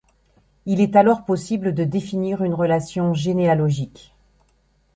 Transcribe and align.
Il 0.65 0.81
est 0.81 0.95
alors 0.95 1.25
possible 1.25 1.75
de 1.75 1.83
définir 1.83 2.43
une 2.43 2.55
relation 2.55 3.13
généalogique. 3.13 4.15